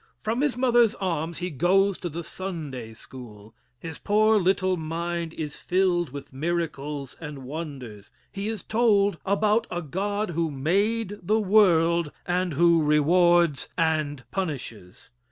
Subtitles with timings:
[0.23, 3.53] From his mother's arms he goes to the Sunday school.
[3.79, 8.09] His poor little mind is filled with miracles and wonders.
[8.31, 15.11] He is told about a God who made the world and who rewards and punishes.